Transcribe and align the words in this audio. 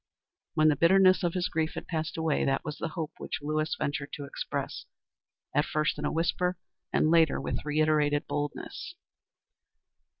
When 0.55 0.69
the 0.69 0.75
bitterness 0.75 1.21
of 1.21 1.35
his 1.35 1.47
grief 1.47 1.75
had 1.75 1.85
passed 1.87 2.17
away, 2.17 2.43
that 2.43 2.65
was 2.65 2.79
the 2.79 2.87
hope 2.97 3.11
which 3.19 3.37
Lewis 3.39 3.75
ventured 3.77 4.11
to 4.13 4.25
express, 4.25 4.85
at 5.53 5.63
first 5.63 5.99
in 5.99 6.05
a 6.05 6.11
whisper, 6.11 6.57
and 6.91 7.11
later 7.11 7.39
with 7.39 7.63
reiterated 7.63 8.25
boldness. 8.25 8.95